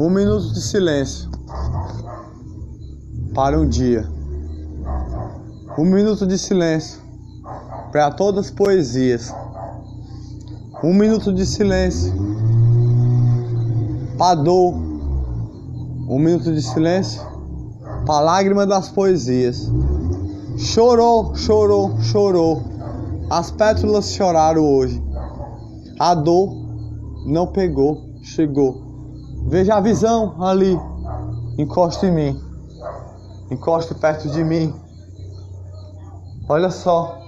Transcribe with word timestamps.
Um 0.00 0.08
minuto 0.08 0.54
de 0.54 0.62
silêncio 0.62 1.30
para 3.34 3.60
um 3.60 3.68
dia. 3.68 4.08
Um 5.76 5.84
minuto 5.84 6.26
de 6.26 6.38
silêncio 6.38 7.02
para 7.92 8.10
todas 8.10 8.46
as 8.46 8.50
poesias. 8.50 9.30
Um 10.82 10.94
minuto 10.94 11.34
de 11.34 11.44
silêncio 11.44 12.14
para 14.16 14.36
dor. 14.36 14.72
Um 16.08 16.18
minuto 16.18 16.50
de 16.50 16.62
silêncio 16.62 17.20
para 18.06 18.20
lágrima 18.20 18.66
das 18.66 18.88
poesias. 18.88 19.70
Chorou, 20.56 21.34
chorou, 21.36 22.00
chorou. 22.00 22.62
As 23.28 23.50
pétalas 23.50 24.10
choraram 24.12 24.62
hoje. 24.62 24.98
A 25.98 26.14
dor 26.14 26.56
não 27.26 27.48
pegou, 27.48 27.98
chegou. 28.22 28.89
Veja 29.48 29.76
a 29.76 29.80
visão 29.80 30.42
ali. 30.42 30.78
Encosta 31.58 32.06
em 32.06 32.12
mim. 32.12 32.50
Encosta 33.50 33.94
perto 33.94 34.28
de 34.28 34.44
mim. 34.44 34.74
Olha 36.48 36.70
só. 36.70 37.18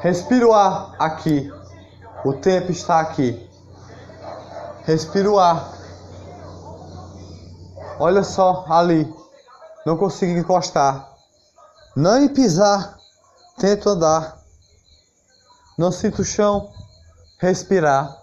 Respira 0.00 0.46
o 0.46 0.52
ar 0.52 0.94
aqui. 0.98 1.52
O 2.24 2.34
tempo 2.34 2.70
está 2.70 3.00
aqui. 3.00 3.48
Respira 4.84 5.30
o 5.30 5.38
ar. 5.38 5.72
Olha 7.98 8.22
só 8.22 8.64
ali. 8.68 9.12
Não 9.84 9.96
consigo 9.96 10.38
encostar. 10.38 11.08
Não 11.96 12.28
pisar. 12.28 12.96
Tento 13.58 13.88
andar. 13.88 14.38
Não 15.76 15.90
sinto 15.90 16.22
o 16.22 16.24
chão. 16.24 16.70
Respirar. 17.38 18.16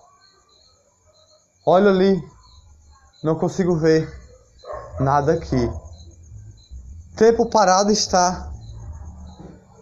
Olha 1.65 1.89
ali. 1.89 2.38
Não 3.21 3.35
consigo 3.35 3.75
ver 3.75 4.09
nada 4.97 5.33
aqui. 5.33 5.69
Tempo 7.17 7.45
parado 7.47 7.91
está. 7.91 8.49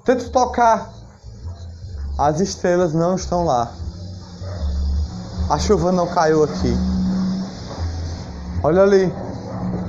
Tento 0.04 0.32
tocar. 0.32 0.92
As 2.18 2.40
estrelas 2.40 2.94
não 2.94 3.16
estão 3.16 3.46
lá. 3.46 3.72
A 5.52 5.60
chuva 5.60 5.92
não 5.92 6.08
caiu 6.08 6.44
aqui. 6.44 6.74
Olha 8.64 8.82
ali. 8.82 9.14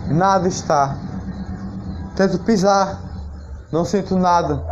Nada 0.08 0.46
está. 0.46 0.98
Tento 2.16 2.38
pisar. 2.40 3.00
Não 3.72 3.82
sinto 3.82 4.14
nada. 4.18 4.62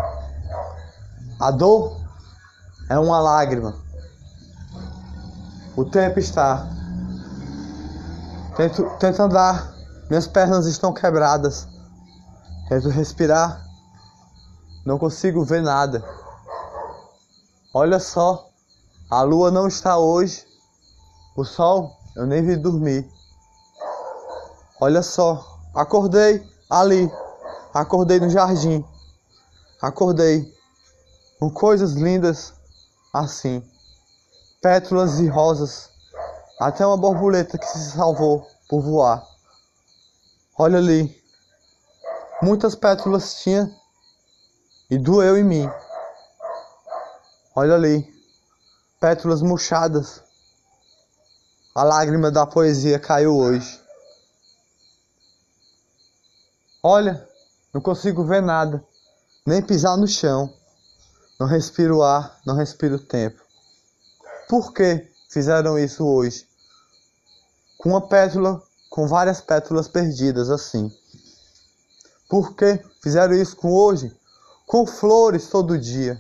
A 1.41 1.51
dor 1.51 1.99
é 2.91 2.99
uma 2.99 3.21
lágrima. 3.21 3.75
O 5.75 5.83
tempo 5.87 6.19
está. 6.19 6.77
Tento, 8.57 8.89
tento 8.99 9.21
andar, 9.21 9.75
minhas 10.09 10.27
pernas 10.27 10.65
estão 10.65 10.91
quebradas. 10.91 11.69
Tento 12.71 12.89
respirar, 12.89 13.63
não 14.87 14.99
consigo 14.99 15.45
ver 15.45 15.61
nada. 15.61 16.03
Olha 17.75 18.01
só, 18.01 18.49
a 19.11 19.21
lua 19.21 19.51
não 19.51 19.69
está 19.69 19.99
hoje, 19.99 20.47
o 21.37 21.45
sol 21.45 21.93
eu 22.17 22.27
nem 22.27 22.43
vi 22.43 22.57
dormir. 22.57 23.07
Olha 24.81 25.03
só, 25.03 25.61
acordei 25.75 26.43
ali, 26.71 27.13
acordei 27.75 28.19
no 28.19 28.31
jardim, 28.31 28.83
acordei 29.83 30.51
com 31.39 31.51
coisas 31.51 31.93
lindas 31.93 32.55
assim, 33.13 33.63
pétalas 34.63 35.21
e 35.21 35.29
rosas 35.29 35.91
até 36.61 36.87
uma 36.87 36.97
borboleta 36.97 37.59
que 37.59 37.67
se 37.67 37.91
salvou 37.91 38.47
por 38.69 38.81
voar. 38.83 39.23
Olha 40.59 40.79
ali. 40.79 41.23
Muitas 42.43 42.75
pétalas 42.75 43.41
tinha 43.41 43.71
e 44.91 44.99
doeu 44.99 45.37
em 45.37 45.45
mim. 45.45 45.71
Olha 47.55 47.75
ali. 47.75 48.15
Pétalas 48.99 49.43
murchadas. 49.43 50.23
A 51.75 51.83
lágrima 51.83 52.31
da 52.31 52.47
poesia 52.47 52.99
caiu 52.99 53.37
hoje. 53.37 53.81
Olha, 56.83 57.29
não 57.75 57.81
consigo 57.81 58.25
ver 58.25 58.41
nada, 58.41 58.83
nem 59.45 59.61
pisar 59.61 59.97
no 59.97 60.07
chão. 60.07 60.51
Não 61.39 61.47
respiro 61.47 62.01
ar, 62.01 62.41
não 62.47 62.55
respiro 62.55 62.99
tempo. 62.99 63.43
Por 64.49 64.73
que 64.73 65.07
fizeram 65.37 65.79
isso 65.79 66.03
hoje? 66.03 66.47
com 67.87 67.91
uma 67.91 68.01
pétala, 68.01 68.63
com 68.91 69.07
várias 69.07 69.41
pétalas 69.41 69.87
perdidas 69.87 70.51
assim. 70.51 70.91
Por 72.29 72.57
que 72.57 72.83
fizeram 73.03 73.35
isso 73.35 73.55
com 73.55 73.73
hoje? 73.73 74.13
Com 74.67 74.87
flores 74.87 75.49
todo 75.49 75.79
dia. 75.79 76.19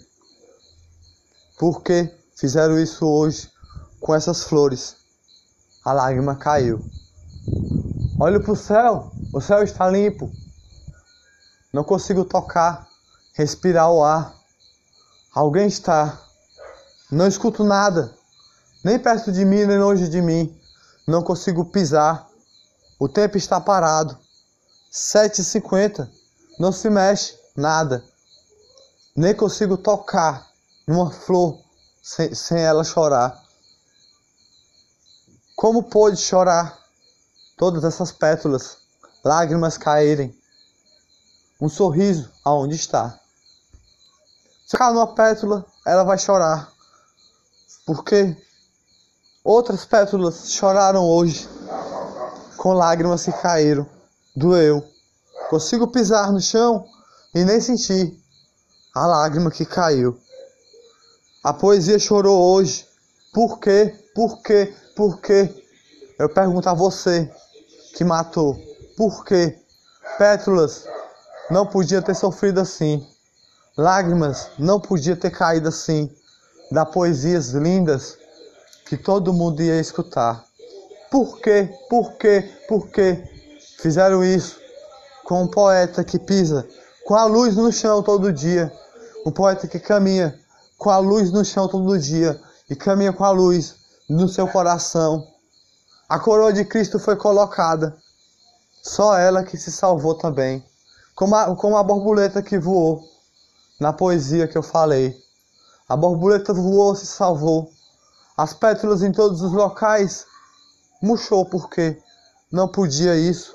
Por 1.58 1.82
que 1.82 2.08
fizeram 2.36 2.78
isso 2.78 3.04
hoje 3.06 3.50
com 3.98 4.14
essas 4.14 4.44
flores? 4.44 4.96
A 5.84 5.92
lágrima 5.92 6.36
caiu. 6.36 6.84
Olho 8.20 8.40
para 8.42 8.52
o 8.52 8.56
céu, 8.56 9.10
o 9.32 9.40
céu 9.40 9.62
está 9.62 9.88
limpo. 9.88 10.30
Não 11.72 11.82
consigo 11.82 12.24
tocar, 12.24 12.86
respirar 13.34 13.90
o 13.90 14.04
ar. 14.04 14.34
Alguém 15.34 15.66
está. 15.66 16.22
Não 17.10 17.26
escuto 17.26 17.64
nada, 17.64 18.15
nem 18.86 19.00
perto 19.00 19.32
de 19.32 19.44
mim, 19.44 19.64
nem 19.64 19.80
longe 19.80 20.08
de 20.08 20.22
mim. 20.22 20.56
Não 21.08 21.20
consigo 21.20 21.64
pisar. 21.64 22.30
O 23.00 23.08
tempo 23.08 23.36
está 23.36 23.60
parado. 23.60 24.16
7h50. 24.92 26.08
Não 26.56 26.70
se 26.70 26.88
mexe 26.88 27.36
nada. 27.56 28.04
Nem 29.16 29.34
consigo 29.34 29.76
tocar 29.76 30.48
numa 30.86 31.10
flor 31.10 31.60
sem, 32.00 32.32
sem 32.32 32.62
ela 32.62 32.84
chorar. 32.84 33.42
Como 35.56 35.82
pôde 35.82 36.18
chorar? 36.18 36.78
Todas 37.56 37.82
essas 37.82 38.12
pétalas, 38.12 38.78
lágrimas 39.24 39.76
caírem. 39.76 40.32
Um 41.60 41.68
sorriso 41.68 42.30
aonde 42.44 42.76
está. 42.76 43.18
Se 44.64 44.76
cair 44.76 44.94
numa 44.94 45.12
pétala, 45.12 45.66
ela 45.84 46.04
vai 46.04 46.18
chorar. 46.18 46.70
Por 47.84 48.04
quê? 48.04 48.45
Outras 49.46 49.84
pétalas 49.84 50.50
choraram 50.50 51.04
hoje, 51.04 51.48
com 52.56 52.72
lágrimas 52.72 53.22
que 53.22 53.30
caíram. 53.30 53.86
Doeu. 54.34 54.82
Consigo 55.48 55.86
pisar 55.86 56.32
no 56.32 56.40
chão 56.40 56.84
e 57.32 57.44
nem 57.44 57.60
sentir 57.60 58.20
a 58.92 59.06
lágrima 59.06 59.48
que 59.52 59.64
caiu. 59.64 60.18
A 61.44 61.52
poesia 61.52 61.96
chorou 61.96 62.56
hoje. 62.56 62.88
Por 63.32 63.60
quê? 63.60 63.96
Por 64.16 64.42
quê? 64.42 64.74
Por 64.96 65.20
quê? 65.20 65.64
Eu 66.18 66.28
pergunto 66.28 66.68
a 66.68 66.74
você 66.74 67.32
que 67.94 68.02
matou. 68.02 68.60
Por 68.96 69.24
quê? 69.24 69.56
Pétalas 70.18 70.88
não 71.52 71.64
podia 71.64 72.02
ter 72.02 72.16
sofrido 72.16 72.58
assim. 72.58 73.06
Lágrimas 73.78 74.50
não 74.58 74.80
podia 74.80 75.14
ter 75.14 75.30
caído 75.30 75.68
assim. 75.68 76.12
Da 76.72 76.84
poesias 76.84 77.50
lindas 77.50 78.18
que 78.86 78.96
todo 78.96 79.32
mundo 79.32 79.62
ia 79.62 79.80
escutar. 79.80 80.44
Por 81.10 81.40
quê? 81.40 81.68
Por 81.90 82.12
quê? 82.14 82.50
Por 82.68 82.88
quê? 82.88 83.22
Fizeram 83.78 84.24
isso 84.24 84.58
com 85.24 85.42
um 85.42 85.48
poeta 85.48 86.04
que 86.04 86.18
pisa 86.18 86.66
com 87.04 87.14
a 87.14 87.24
luz 87.24 87.56
no 87.56 87.72
chão 87.72 88.02
todo 88.02 88.32
dia. 88.32 88.72
Um 89.24 89.30
poeta 89.30 89.68
que 89.68 89.78
caminha 89.78 90.38
com 90.78 90.90
a 90.90 90.98
luz 90.98 91.30
no 91.30 91.44
chão 91.44 91.68
todo 91.68 91.98
dia 91.98 92.40
e 92.68 92.74
caminha 92.74 93.12
com 93.12 93.24
a 93.24 93.30
luz 93.30 93.76
no 94.08 94.28
seu 94.28 94.48
coração. 94.48 95.26
A 96.08 96.18
coroa 96.18 96.52
de 96.52 96.64
Cristo 96.64 96.98
foi 96.98 97.16
colocada. 97.16 97.96
Só 98.82 99.16
ela 99.16 99.42
que 99.42 99.56
se 99.56 99.70
salvou 99.70 100.14
também. 100.14 100.64
Como 101.14 101.34
a, 101.34 101.56
como 101.56 101.76
a 101.76 101.82
borboleta 101.82 102.42
que 102.42 102.58
voou 102.58 103.02
na 103.80 103.92
poesia 103.92 104.46
que 104.46 104.56
eu 104.56 104.62
falei. 104.62 105.16
A 105.88 105.96
borboleta 105.96 106.52
voou, 106.52 106.94
se 106.94 107.06
salvou. 107.06 107.70
As 108.36 108.52
pétalas 108.52 109.02
em 109.02 109.12
todos 109.12 109.40
os 109.40 109.52
locais 109.52 110.26
murchou 111.02 111.46
porque 111.46 112.00
não 112.52 112.68
podia 112.68 113.16
isso. 113.16 113.54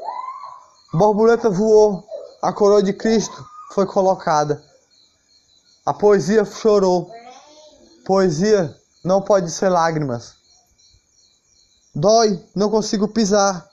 Borboleta 0.91 1.49
voou, 1.49 2.03
a 2.41 2.51
coroa 2.51 2.81
de 2.81 2.91
Cristo 2.91 3.45
foi 3.73 3.85
colocada. 3.85 4.63
A 5.85 5.93
poesia 5.93 6.43
chorou. 6.43 7.11
Poesia 8.05 8.75
não 9.03 9.21
pode 9.21 9.51
ser 9.51 9.69
lágrimas. 9.69 10.33
Dói, 11.93 12.43
não 12.55 12.69
consigo 12.69 13.07
pisar, 13.07 13.69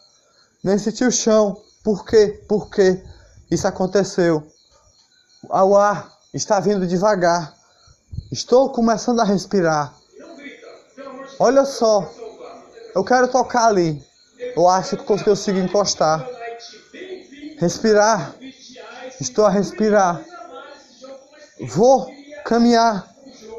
nem 0.62 0.76
sentir 0.76 1.04
o 1.04 1.12
chão. 1.12 1.56
Por 1.82 2.04
quê? 2.04 2.44
Por 2.48 2.68
quê? 2.68 3.02
Isso 3.50 3.66
aconteceu. 3.66 4.46
O 5.48 5.76
ar 5.76 6.12
está 6.34 6.60
vindo 6.60 6.86
devagar. 6.86 7.54
Estou 8.30 8.70
começando 8.70 9.20
a 9.20 9.24
respirar. 9.24 9.94
Olha 11.38 11.64
só, 11.64 12.10
eu 12.94 13.04
quero 13.04 13.28
tocar 13.28 13.66
ali. 13.66 14.04
Eu 14.56 14.68
acho 14.68 14.96
que 14.96 15.12
eu 15.12 15.18
consigo 15.18 15.58
encostar. 15.58 16.28
Respirar. 17.58 18.34
Estou 19.20 19.44
a 19.44 19.50
respirar. 19.50 20.24
Vou 21.68 22.10
caminhar. 22.44 23.08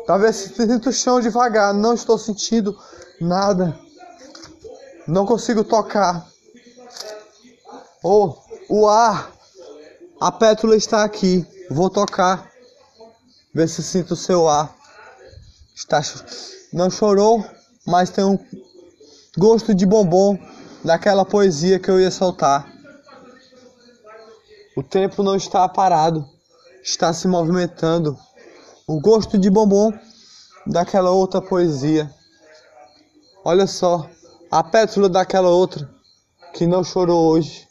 Talvez 0.05 0.35
sinta 0.35 0.89
o 0.89 0.93
chão 0.93 1.21
devagar. 1.21 1.73
Não 1.73 1.93
estou 1.93 2.17
sentindo 2.17 2.77
nada. 3.19 3.77
Não 5.07 5.25
consigo 5.25 5.63
tocar. 5.63 6.27
Oh, 8.03 8.35
o 8.69 8.87
ar. 8.87 9.31
A 10.19 10.31
pétula 10.31 10.75
está 10.75 11.03
aqui. 11.03 11.47
Vou 11.69 11.89
tocar. 11.89 12.49
Ver 13.53 13.67
se 13.67 13.81
sinto 13.81 14.15
o 14.15 14.17
seu 14.17 14.47
ar. 14.47 14.75
Está 15.73 16.01
não 16.71 16.89
chorou, 16.89 17.43
mas 17.85 18.09
tem 18.09 18.23
um 18.23 18.37
gosto 19.37 19.73
de 19.73 19.85
bombom 19.85 20.37
daquela 20.83 21.25
poesia 21.25 21.79
que 21.79 21.89
eu 21.89 21.99
ia 21.99 22.11
soltar. 22.11 22.71
O 24.75 24.83
tempo 24.83 25.23
não 25.23 25.35
está 25.35 25.67
parado, 25.67 26.25
está 26.83 27.11
se 27.13 27.27
movimentando. 27.27 28.17
O 28.87 28.99
gosto 28.99 29.37
de 29.37 29.49
bombom 29.49 29.91
daquela 30.65 31.11
outra 31.11 31.41
poesia. 31.41 32.09
Olha 33.43 33.67
só, 33.67 34.09
a 34.51 34.63
pétula 34.63 35.09
daquela 35.09 35.49
outra 35.49 35.89
que 36.53 36.65
não 36.65 36.83
chorou 36.83 37.31
hoje. 37.31 37.67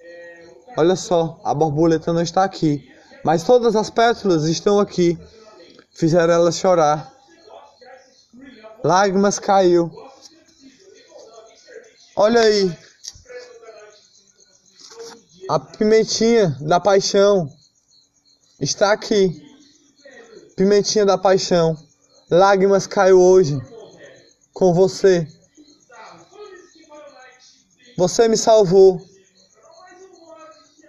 Olha 0.76 0.96
só, 0.96 1.40
a 1.44 1.52
borboleta 1.54 2.12
não 2.12 2.22
está 2.22 2.44
aqui, 2.44 2.88
mas 3.24 3.42
todas 3.42 3.74
as 3.74 3.90
pétalas 3.90 4.44
estão 4.44 4.78
aqui. 4.78 5.18
Fizeram 5.92 6.34
ela 6.34 6.52
chorar. 6.52 7.12
Lágrimas 8.88 9.38
caiu. 9.38 9.92
Olha 12.16 12.40
aí. 12.40 12.74
A 15.46 15.60
pimentinha 15.60 16.56
da 16.58 16.80
paixão 16.80 17.52
está 18.58 18.90
aqui. 18.90 19.46
Pimentinha 20.56 21.04
da 21.04 21.18
paixão. 21.18 21.76
Lágrimas 22.30 22.86
caiu 22.86 23.20
hoje 23.20 23.60
com 24.54 24.72
você. 24.72 25.28
Você 27.98 28.26
me 28.26 28.38
salvou 28.38 29.06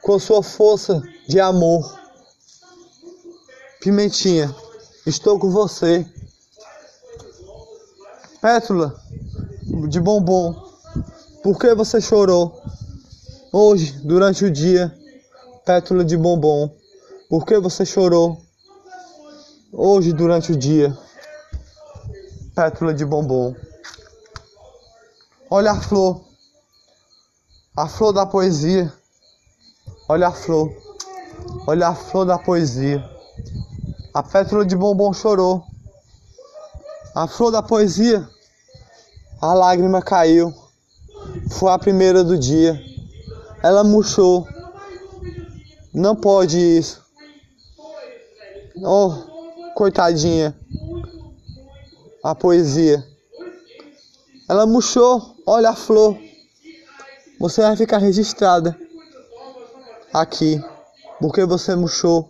com 0.01 0.17
sua 0.17 0.41
força 0.41 1.03
de 1.27 1.37
amor. 1.37 1.99
Pimentinha, 3.81 4.55
estou 5.05 5.37
com 5.37 5.49
você. 5.51 6.09
Pétula 8.41 8.95
de 9.89 9.99
bombom, 9.99 10.55
por 11.43 11.59
que 11.59 11.75
você 11.75 11.99
chorou? 11.99 12.63
Hoje, 13.51 13.99
durante 14.01 14.45
o 14.45 14.49
dia, 14.49 14.97
pétula 15.65 16.05
de 16.05 16.15
bombom, 16.15 16.73
por 17.29 17.45
que 17.45 17.59
você 17.59 17.85
chorou? 17.85 18.41
Hoje, 19.73 20.13
durante 20.13 20.53
o 20.53 20.55
dia, 20.55 20.97
pétula 22.55 22.93
de 22.93 23.03
bombom. 23.03 23.53
Olha 25.49 25.71
a 25.71 25.81
flor, 25.81 26.21
a 27.75 27.89
flor 27.89 28.13
da 28.13 28.25
poesia. 28.25 28.93
Olha 30.07 30.29
a 30.29 30.31
flor, 30.31 30.71
olha 31.67 31.89
a 31.89 31.93
flor 31.93 32.25
da 32.25 32.39
poesia. 32.39 33.03
A 34.13 34.23
pétula 34.23 34.65
de 34.65 34.77
bombom 34.77 35.11
chorou. 35.11 35.68
A 37.19 37.27
flor 37.27 37.51
da 37.51 37.61
poesia, 37.61 38.25
a 39.41 39.53
lágrima 39.53 40.01
caiu. 40.01 40.53
Foi 41.51 41.69
a 41.69 41.77
primeira 41.77 42.23
do 42.23 42.37
dia. 42.37 42.81
Ela 43.61 43.83
murchou. 43.83 44.47
Não 45.93 46.15
pode 46.15 46.57
isso. 46.57 47.03
Oh, 48.77 49.11
coitadinha. 49.75 50.57
A 52.23 52.33
poesia. 52.33 53.05
Ela 54.47 54.65
murchou. 54.65 55.35
Olha 55.45 55.71
a 55.71 55.75
flor. 55.75 56.17
Você 57.37 57.59
vai 57.59 57.75
ficar 57.75 57.97
registrada 57.97 58.79
aqui. 60.13 60.63
Porque 61.19 61.43
você 61.43 61.75
murchou. 61.75 62.29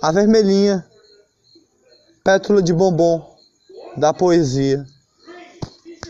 A 0.00 0.10
vermelhinha. 0.10 0.86
Pétula 2.24 2.62
de 2.62 2.72
bombom 2.72 3.31
da 3.96 4.12
poesia. 4.14 4.84